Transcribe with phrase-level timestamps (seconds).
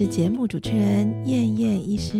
[0.00, 2.16] 是节目主持人燕燕医师。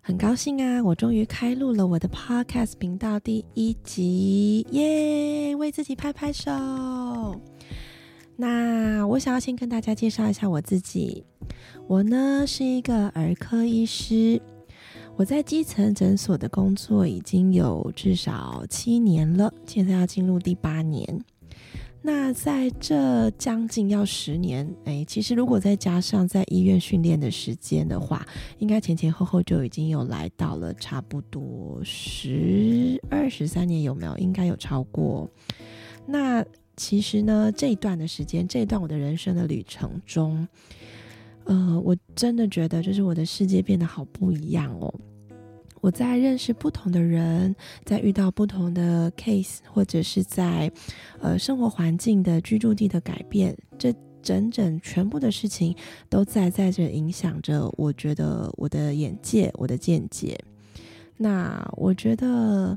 [0.00, 5.54] 很高兴啊，我终于开录了我的 Podcast 频道第一集，耶！
[5.54, 6.50] 为自己拍拍手。
[8.36, 11.26] 那我想要先跟大家介绍一下我自己，
[11.86, 14.40] 我呢是一个儿科医师。
[15.18, 21.04] 我在基层诊所的工作已经有至少七年了，现在要进入第八年。
[22.00, 28.24] 那在这将近要十年，哎，其实如果再加上在医院训练的时间的话，
[28.58, 34.16] 应该前前后后就已经有来到了差不多十二十三年，有没有？
[34.18, 35.28] 应该有超过。
[36.06, 36.44] 那
[36.76, 40.46] 其实呢，这一段的时间，这一段我的人生的旅程中，
[41.48, 44.94] 呃，我真的觉得就是我的世界变得好不一样哦。
[45.80, 50.70] 我在认识不同的人，在遇到不同的 case，或者是在
[51.20, 55.74] 呃生活环境的居住地的改变，这整整全部的事情
[56.10, 57.72] 都在在这影响着。
[57.78, 60.38] 我觉得我的眼界，我的见解。
[61.16, 62.76] 那我觉得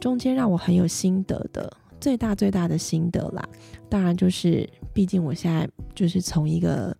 [0.00, 3.48] 中间让我很有心得的，最大最大的心得啦，
[3.88, 6.96] 当然就是，毕竟我现在就是从一个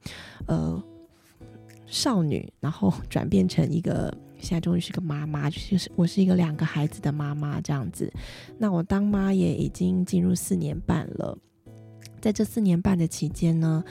[0.46, 0.82] 呃
[1.90, 4.16] 少女，然后转变成一个。
[4.42, 8.10] 现在终于是个妈妈，就是我是一个两个孩子的妈妈这样子。
[8.56, 11.36] 那我当妈也已经进入四年半了，
[12.22, 13.84] 在这四年半的期间呢，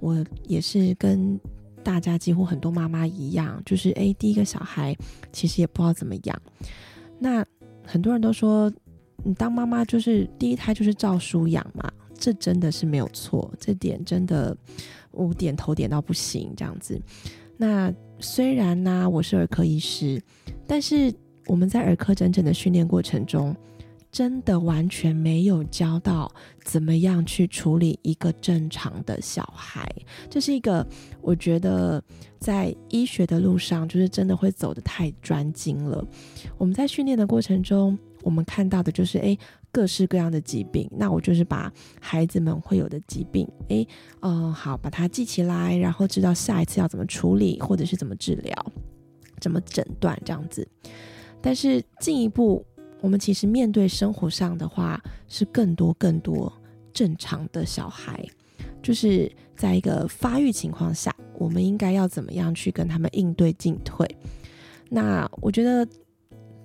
[0.00, 1.40] 我也是跟
[1.82, 4.94] 大家几乎很多妈妈一样，就是诶，第一个小孩
[5.32, 6.42] 其实也不知道怎么养。
[7.18, 7.42] 那
[7.82, 8.70] 很多人都说，
[9.24, 14.54] 你当妈妈就是第一胎就是照书养嘛，这真的是没有错，这点真的
[15.16, 17.00] 我点头点到不行这样子。
[17.56, 20.22] 那虽然呢，我是儿科医师，
[20.66, 21.12] 但是
[21.46, 23.56] 我们在儿科整整的训练过程中，
[24.12, 26.30] 真的完全没有教到
[26.62, 29.90] 怎么样去处理一个正常的小孩。
[30.28, 30.86] 这是一个
[31.22, 32.02] 我觉得
[32.38, 36.06] 在医学的路上，就是真的会走得太专精了。
[36.58, 39.38] 我们在训练的过程中，我们看到的就是诶。
[39.76, 41.70] 各式各样的疾病，那我就是把
[42.00, 43.86] 孩子们会有的疾病，诶，
[44.20, 48.72] 嗯，好，把它记起来，然后知道下一次要怎么处理，或者是怎么治疗，
[49.38, 50.66] 怎么诊断这样子。
[51.42, 52.64] 但是进一步，
[53.02, 54.98] 我们其实面对生活上的话，
[55.28, 56.50] 是更多更多
[56.94, 58.26] 正常的小孩，
[58.82, 64.08] 就是在一个发育情况下，我们应该要怎么样去跟他们应对进退？
[64.88, 65.86] 那我觉得。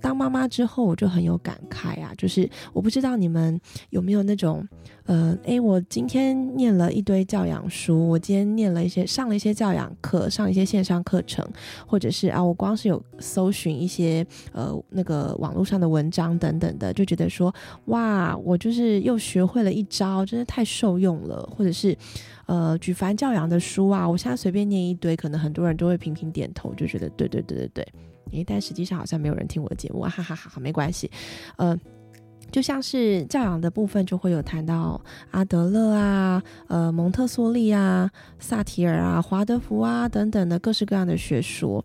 [0.01, 2.11] 当妈妈之后，我就很有感慨啊！
[2.17, 3.59] 就是我不知道你们
[3.91, 4.67] 有没有那种，
[5.05, 11.47] 呃，诶，我今天念了一堆教养书，我今天念了一些，上了一些教养课，上一些线上课程，
[11.85, 17.53] 或者是啊，我光是有搜寻一些呃那个网络上的文章等等的，就觉得说，
[17.85, 21.95] 哇，我就是又学会了一招，真的太受用了，或者是
[22.47, 27.87] 呃举凡教养的书啊，我现在随便念一堆，可能很多人都会频频点头，就觉得对对对对对。
[28.31, 31.09] 诶，但实际上好像没有人听我的节目啊，哈哈哈哈，没关系，
[31.57, 31.77] 呃，
[32.51, 35.01] 就像是教养的部分，就会有谈到
[35.31, 38.09] 阿德勒啊，呃，蒙特梭利啊，
[38.39, 41.83] 萨提尔啊，华德福啊等等的各式各样的学说。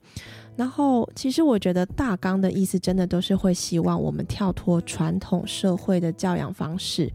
[0.56, 7.12] 然后，其实我觉得大纲的意思，真的都是会希望我们跳脱传统社会的教养方式。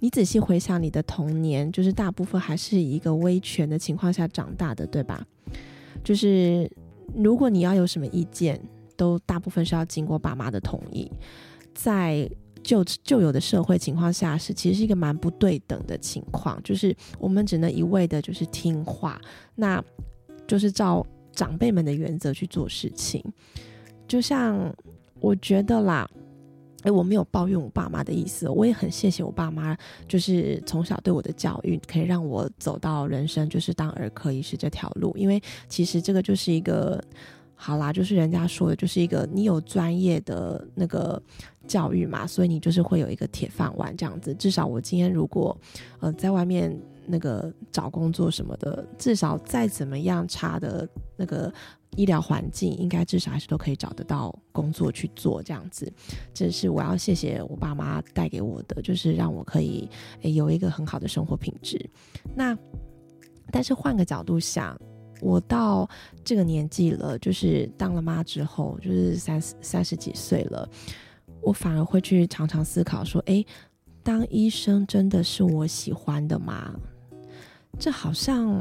[0.00, 5.24] 你仔细回想你的童年，就是大部分还是以一个威权的情况下长大的，对吧？
[6.04, 6.70] 就是。
[7.14, 8.60] 如果你要有什么意见，
[8.96, 11.10] 都大部分是要经过爸妈的同意。
[11.74, 12.30] 在
[12.62, 19.20] 旧旧有的社会情况下，是其实是一个蛮不对等的情况，就是我们只能一味的就是听话，
[19.54, 19.82] 那
[20.46, 23.22] 就是照长辈们的原则去做事情。
[24.06, 24.74] 就像
[25.20, 26.08] 我觉得啦。
[26.84, 29.76] 哎，我没有抱怨我爸妈的意思，我也很谢谢我爸妈，
[30.06, 35.16] 就是从小对我的教育，可以让我走到人生就是当儿科医师这条路。
[35.16, 37.02] 因为其实这个就是一个，
[37.54, 41.20] 好啦，就是人家说的，就是一个你有专业的那个
[41.66, 44.34] 教育嘛，所以你就是会有一个铁饭碗这样子。
[44.34, 45.58] 至少我今天如果
[46.00, 51.50] 呃在外面那个找工作什么的，至少再怎么样差的那个。
[51.96, 55.92] 医疗环境应该至少还是都可以找得到工作去做这样子，
[56.32, 59.88] 这是我要谢谢我爸妈带给我的，就是让我可以
[60.22, 61.78] 诶有一个很好的生活品质。
[62.34, 62.56] 那
[63.50, 64.78] 但是换个角度想，
[65.20, 65.88] 我到
[66.24, 70.68] 这个年纪了，就是当了妈之后，就是三三十几岁了，
[71.40, 73.46] 我反而会去常常思考说，诶，
[74.02, 76.74] 当医生真的是我喜欢的吗？
[77.78, 78.60] 这好像。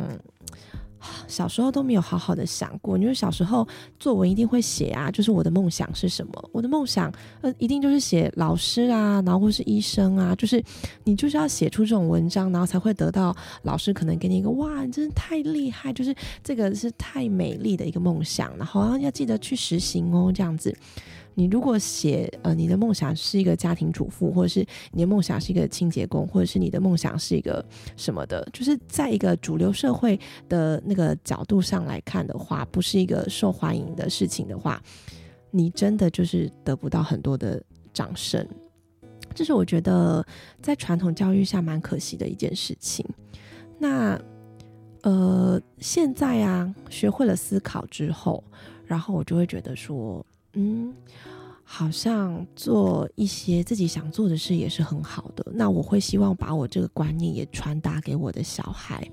[1.28, 3.68] 小时候都没有好好的想过，因为小时候
[4.00, 6.50] 作文一定会写啊，就是我的梦想是什么？
[6.52, 7.12] 我的梦想
[7.42, 10.64] 呃，一定就是写老师啊，然后或是医生啊，就是
[11.04, 20.76] 你就是要写出这种文章，然后才会得到老师可能给你一个哇，真的太厉害，就是这个是太美丽的一个梦想，然后要记得去实行哦，这样子。
[21.36, 27.66] 你如果写呃，你的梦想是一个家庭主妇，或者是你的梦想是一个清洁工，或者是你的梦想是一个
[27.98, 34.80] 什么的，就是在一个主流社会的那个角度上来看的话，不是一个受欢迎的事情的话，
[35.50, 38.48] 你真的就是得不到很多的掌声。
[39.34, 40.24] 这是我觉得
[40.62, 43.04] 在传统教育下蛮可惜的一件事情。
[43.80, 44.20] 那
[45.02, 48.44] 呃，现在啊，学会了思考之后，
[48.86, 50.24] 然后我就会觉得说。
[50.54, 50.94] 嗯，
[51.64, 55.46] 好像做一些自己想做的事也是很好的。
[55.54, 59.08] 那我会希望把我这个观念也传达给我的小孩。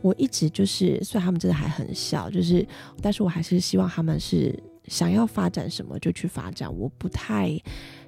[0.00, 2.66] 我一直就是，虽然他们真的还很小，就是，
[3.00, 4.58] 但是我还是希望他们是
[4.88, 6.68] 想要发展什么就去发展。
[6.76, 7.56] 我不太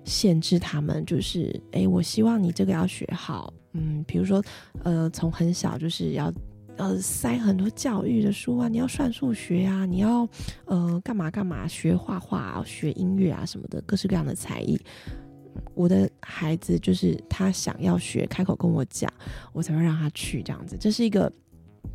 [0.04, 3.54] 限制他们，就是，哎，我希望你这个要学好。
[3.74, 4.42] 嗯，比如说，
[4.82, 6.32] 呃，从很小就是要。
[6.76, 10.28] 呃，塞很多教育的书啊，你要算数学啊，你要
[10.64, 14.80] 呃干嘛干嘛，学画画、学音乐啊什么的，各式各样的才艺。
[15.74, 19.12] 我的孩子就是他想要学，开口跟我讲，
[19.52, 20.76] 我才会让他去这样子。
[20.78, 21.32] 这是一个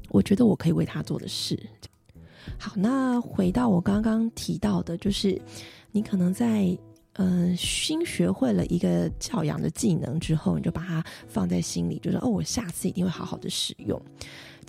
[0.10, 1.60] 我觉得我可以为他做的事。
[2.58, 5.40] 好，那回到我刚刚提到的，就是
[5.92, 6.78] 你可能在
[7.14, 14.02] 嗯新学会了一个教养的技能之后，你就把它放在心里，就说哦，我下次一定会好好的使用。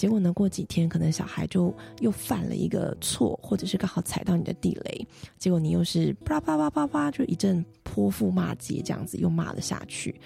[0.00, 0.32] 结果呢？
[0.32, 5.06] 过几天，可能小孩就又犯了一个错，或者是刚好踩到你的地雷，
[5.36, 10.18] 结果你又是啪啪啪啪啪，就一阵泼妇骂街，这样子又骂了下去。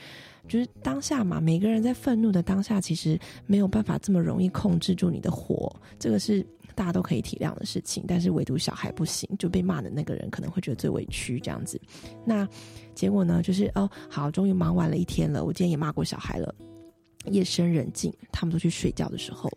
[0.46, 8.04] 就是当下嘛，每个人在愤怒的当下，其实没有办法这么容易控制住你的火，这个是大家都可以体谅的事情。
[8.06, 11.80] 但是唯独小孩不行，就被骂的那个人可能会觉得最委屈，这样子。
[12.24, 12.48] 那
[12.94, 13.42] 结果呢？
[13.42, 16.54] 就是哦，好，终于忙完了一天了，我今天也骂过小孩了。
[17.26, 19.50] 夜深人静，他们都去睡觉的时候，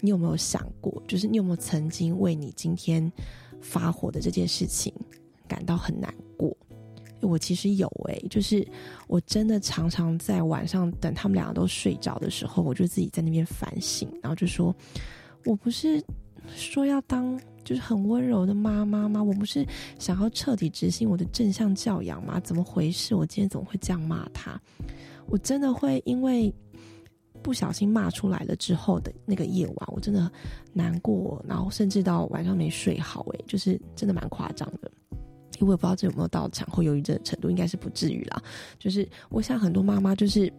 [0.00, 3.10] 你有没有想过，就是你有没有曾经为你今天
[3.60, 4.92] 发火的这件事情
[5.48, 6.56] 感到很难过？
[7.20, 8.66] 我其实有诶，就是
[9.06, 14.76] 我真的常常在晚上等他们两个都睡着的时候，我就自己在那边反省，然后就说：
[15.46, 16.04] 我不是
[16.54, 19.22] 说要当就是很温柔的妈妈吗？
[19.22, 19.66] 我不是
[19.98, 22.38] 想要彻底执行我的正向教养吗？
[22.40, 23.14] 怎么回事？
[23.14, 24.60] 我今天怎么会这样骂他？
[25.26, 26.52] 我真的会因为
[27.42, 30.30] 不小心骂出来了之后的那个夜晚，我真的
[30.72, 34.90] 难过，然后甚至到晚上没睡好，诶，就是真的蛮夸张的。
[35.60, 38.42] 因为我不知道这有没有到产后忧郁症的程度，应该是不至于啦。
[38.78, 40.52] 就是我想很多妈妈就是。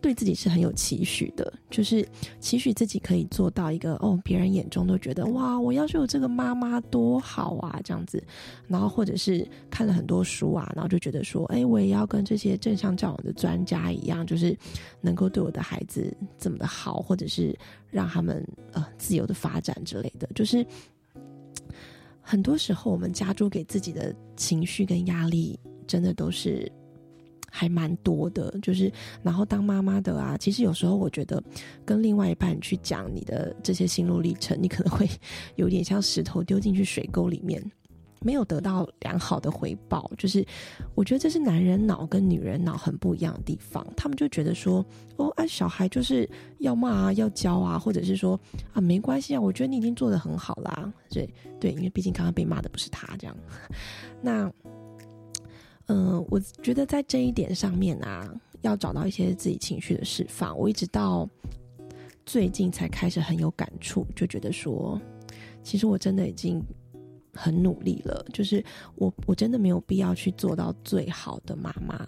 [0.00, 2.06] 对自己是很有期许的，就是
[2.40, 8.22] 期许自己可以做到一个哦，别人眼中都觉得哇，我要是有这个妈妈多好啊，这样子。
[8.66, 14.56] 然后或者是看了很多书啊，然后就觉得说，哎，我也要跟这些正向教养的专家一样，就是
[15.00, 17.56] 能够对我的孩子这么的好，或者是
[17.90, 20.28] 让他们呃自由的发展之类的。
[20.34, 20.64] 就是
[22.20, 26.70] 很多时候我们加诸给自己的情绪跟压力，真的都是。
[27.50, 31.42] 还蛮多的，就是，然后当妈妈的啊，其实有时候我觉得，
[31.84, 35.08] 跟另外一半去讲你的这些心路历程，你可能会
[35.56, 37.62] 有点像石头丢进去水沟里面，
[38.20, 40.10] 没有得到良好的回报。
[40.18, 40.44] 就是
[40.94, 44.84] 我觉得这是男人脑跟女人脑很不一样的地方，他们就觉得说，
[45.16, 46.28] 哦，啊，小孩就是
[46.58, 48.38] 要骂啊，要教啊，或者是说
[48.72, 50.92] 啊，没关系啊，我觉得你已经做的很好啦。
[51.08, 51.28] 对
[51.58, 53.36] 对，因为毕竟刚刚被骂的不是他，这样，
[54.20, 54.52] 那。
[55.88, 58.30] 嗯，我觉得在这一点上面啊，
[58.60, 60.56] 要找到一些自己情绪的释放。
[60.56, 61.28] 我一直到
[62.26, 65.00] 最近才开始很有感触，就觉得说，
[65.62, 66.62] 其实我真的已经
[67.32, 68.22] 很努力了。
[68.34, 68.62] 就是
[68.96, 72.06] 我，我真的没有必要去做到最好的妈妈。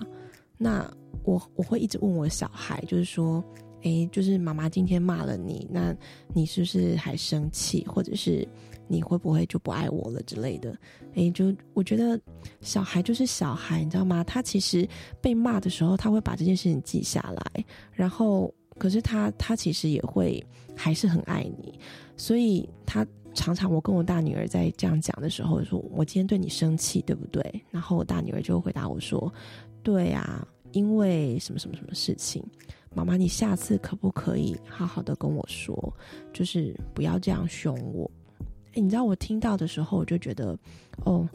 [0.59, 0.87] 那
[1.25, 3.43] 我我会一直问我小孩，就是说，
[3.81, 5.97] 诶，就是妈妈今天骂了你，那
[6.35, 8.47] 你是不是还生气，或者是？
[8.91, 10.77] 你会不会就不爱我了之类的？
[11.15, 12.21] 诶，就我觉得
[12.61, 14.25] 小孩就是小孩，你知道吗？
[14.25, 14.87] 他其实
[15.21, 20.45] 被骂的时候，他会把这件事情记下来，然后可是他他其实也会
[20.75, 21.79] 还是很爱你，
[22.17, 27.63] 所以他常常我跟我大女儿在这样讲的时候，说我今天对你生气，对不对？
[27.71, 29.33] 然后我大女儿就回答我说
[29.85, 32.45] ：“对啊，因为什么什么什么事情，
[32.93, 35.95] 妈妈，你下次可不可以好好的跟我说，
[36.33, 38.11] 就是不要这样凶我。”
[38.73, 40.57] 哎，你知道我听到的时候，我就觉得，
[41.05, 41.29] 哦，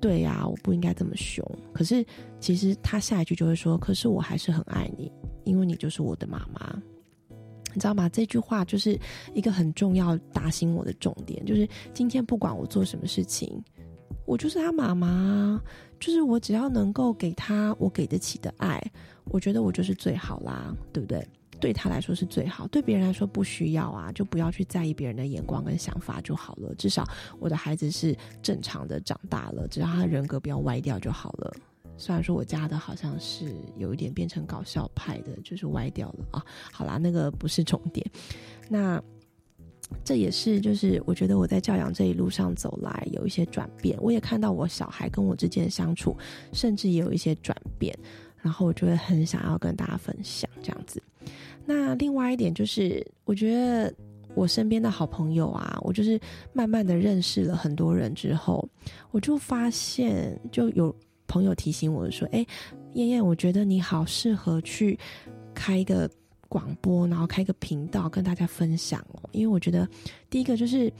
[0.00, 1.44] 对呀，我不应该这么凶。
[1.72, 2.04] 可是
[2.40, 5.10] 其实他下一句就会说：“可是我还是很爱你，
[5.44, 6.82] 因为你就是我的妈妈。”
[7.72, 8.08] 你知道吗？
[8.08, 8.96] 这句话就是
[9.34, 13.60] 一个很重要打醒我的重点，就是今天不管我做什么事情，
[14.26, 15.60] 我就是他妈妈，
[15.98, 18.80] 就是我只要能够给他我给得起的爱，
[19.24, 21.26] 我觉得我就是最好啦，对不对？
[21.60, 26.74] 对他来说是最好，对别人来说不需要啊，就不要去在意别人的眼光跟想法就好了。
[26.74, 27.04] 至少
[27.38, 31.54] 我的孩子是正常的长大了，只要他人格不要歪掉就好了。
[31.96, 36.44] 虽然说我家的好像是有一点变成搞笑派的，就是歪掉了啊。
[36.72, 38.04] 好啦，那个不是重点。
[38.68, 39.00] 那
[40.02, 46.16] 这也是就是我觉得我在教养这一路上走来有一些转变，我也看到我小孩跟我之间的相处，
[46.52, 47.96] 甚至也有一些转变。
[48.42, 51.02] 然后我就会很想要跟大家分享这样子。
[51.66, 53.92] 那另外一点就是，我觉得
[54.34, 56.20] 我身边的好朋友啊，我就是
[56.52, 58.68] 慢慢的认识了很多人之后，
[59.12, 60.94] 我就发现就有
[61.26, 62.44] 朋友提醒我说：“哎，
[62.94, 64.98] 燕燕，我觉得你好适合去
[65.54, 66.10] 开一个
[66.48, 69.22] 广播，然后开一个频道跟大家分享哦。
[69.32, 69.88] 因为我觉得
[70.28, 70.92] 第一个就是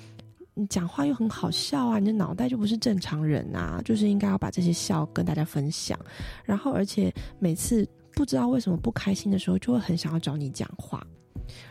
[0.54, 5.98] 你讲话又很好笑啊，你的脑袋就不是正常人啊，就是应该要把这些笑跟大家分享。
[6.44, 11.04] 然后而且每次。”不知道为什么不开心的时候，就会很想要找你讲话，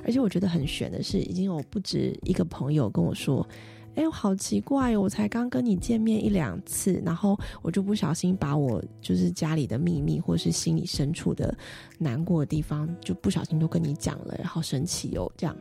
[0.04, 3.48] 而且我觉得很悬的是，已经有不止一个朋友跟我说
[3.96, 11.56] ：“哎，我好奇怪哦，我才刚跟你见面一两次，然后我就不小心把我就是家里的秘密，或是心里深处的
[11.98, 15.56] 难过的地方，就不小心都跟你讲了，然后生气哦，这样。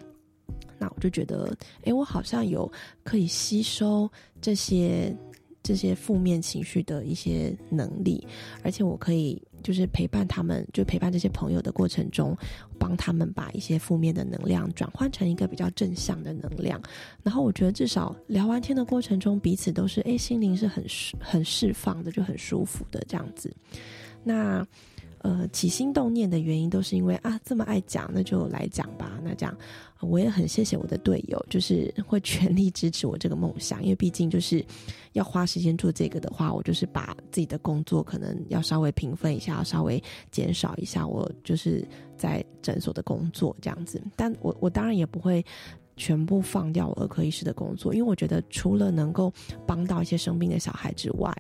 [0.79, 2.71] 那我就觉得，哎，我好像有
[3.05, 4.11] 可以吸收
[4.41, 5.17] 这些
[5.63, 8.27] 这些负面情绪的一些能力，
[8.63, 9.41] 而且我可以。
[9.63, 12.37] 就是陪伴他们，就陪伴这些朋友的过程中，
[12.81, 16.83] 帮他们把一些负面的能量转换成一个比较正向的能量。
[17.23, 20.85] 然后我觉得至少聊完天的过程中，彼此都是诶，心灵是很
[21.21, 23.55] 很释放的，就很舒服的这样子。
[24.25, 24.67] 那。
[25.23, 29.21] 呃，起心动念的原因都是因为啊，这么爱讲，那就来讲吧。
[29.23, 29.57] 那这样，
[30.01, 33.81] 我也很谢谢我的队友，就是会全力支持我这个梦想。
[33.85, 34.65] 因为毕竟就是
[35.13, 40.03] 要花时间做这个的话，我就是把自己的工作可能要稍微平分一下，稍微
[40.33, 41.87] 减少一下我就是
[42.17, 44.03] 在诊所的工作这样子。
[44.17, 45.45] 但我我当然也不会
[45.97, 49.33] 全部放掉我儿科医师的工作，因为我觉得除了能够
[49.65, 51.33] 帮到一些生病的小孩之外，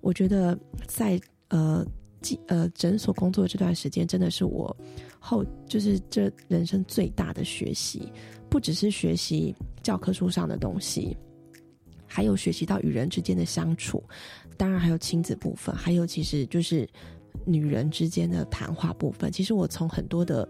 [0.00, 1.86] 我觉得在呃。
[2.46, 4.74] 呃，诊所工作这段时间真的是我
[5.18, 8.10] 后就是这人生最大的学习，
[8.48, 11.16] 不只是学习教科书上的东西，
[12.06, 14.02] 还有学习到与人之间的相处，
[14.56, 16.88] 当然还有亲子部分，还有其实就是
[17.44, 19.30] 女人之间的谈话部分。
[19.30, 20.48] 其实我从很多的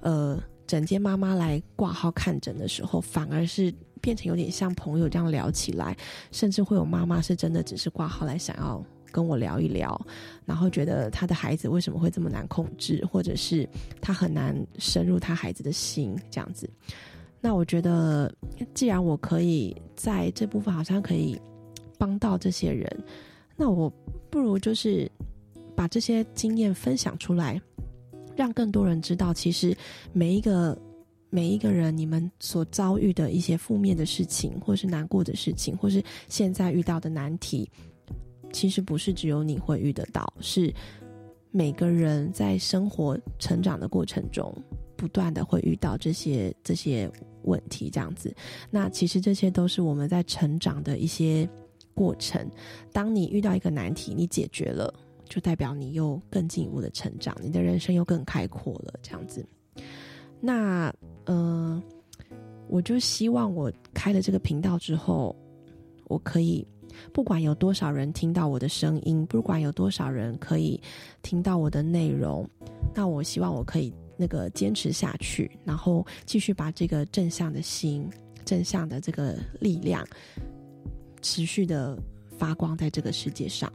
[0.00, 5.96] 呃诊间妈妈来挂号看诊的时候，反而是变成有点像朋友这样聊起来，
[6.30, 8.82] 甚至会有妈妈是真的只是挂号来想要。
[9.12, 10.00] 跟我聊一聊，
[10.44, 13.68] 然后觉得他的孩子为什么会这么难控制，或者是
[14.00, 16.68] 他很难深入他孩子的心这样子。
[17.40, 18.32] 那我觉得，
[18.72, 21.38] 既然我可以在这部分好像可以
[21.98, 22.88] 帮到这些人，
[23.56, 23.92] 那我
[24.30, 25.10] 不如就是
[25.74, 27.60] 把这些经验分享出来，
[28.36, 29.76] 让更多人知道，其实
[30.12, 30.78] 每一个
[31.30, 37.68] 每一个人，你们所遭遇的一些负面的事情，或是难过的事情，或是现在遇到的难题。
[38.52, 40.72] 其实不是只有你会遇得到，是
[41.50, 44.54] 每个人在生活成长的过程中，
[44.96, 47.10] 不断的会遇到这些这些
[47.42, 48.34] 问题，这样子。
[48.70, 51.48] 那其实这些都是我们在成长的一些
[51.94, 52.48] 过程。
[52.92, 54.92] 当你遇到一个难题，你解决了，
[55.28, 59.44] 就代表你又更进一步的成长，你的人生又更开阔了，这样子。
[60.40, 60.92] 那
[61.24, 61.82] 呃，
[62.68, 65.34] 我就希望我开了这个频道之后，
[66.04, 66.66] 我可以。
[67.12, 70.80] 不管有多少人听到我的声音，不管有多少人可以
[71.22, 72.48] 听到我的内容，
[72.94, 78.08] 那我希望我可以那个坚持下去，然后继续把这个正向的心、
[78.44, 80.06] 正向的这个力量，
[81.20, 81.98] 持续的
[82.38, 83.72] 发光在这个世界上。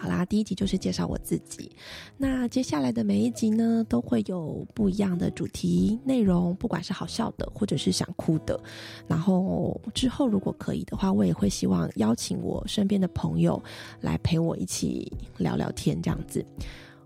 [0.00, 1.70] 好啦，第一集就是介绍我自己。
[2.16, 8.58] 那接下来的每一集呢，都会有不一样的主题内容，不管是好笑的，或者是想哭的。
[9.06, 13.62] 然后之后如果可以的话，我也会希望邀请我身边的朋友
[14.00, 16.42] 来陪我一起聊聊天，这样子。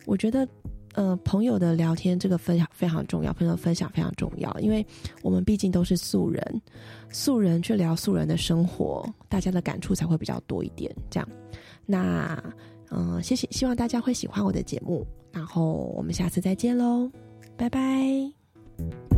[0.07, 0.47] 我觉得，
[0.93, 4.87] 呃，朋友的聊天这个分享非常重要，朋友分享非常重要，因为
[5.21, 6.63] 我们毕竟都是素人，
[7.11, 10.95] 素人去聊素人的生活，大家的感触才会比较多一点。
[11.11, 11.29] 这样，
[11.85, 12.41] 那。
[12.97, 17.11] 嗯谢谢希望大家会喜欢我的节目然后我们下次再见喽
[17.57, 19.14] 拜拜。